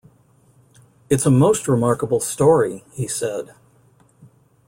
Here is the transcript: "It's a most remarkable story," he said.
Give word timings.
"It's 1.11 1.27
a 1.27 1.29
most 1.29 1.67
remarkable 1.67 2.19
story," 2.19 2.83
he 2.91 3.07
said. 3.07 3.53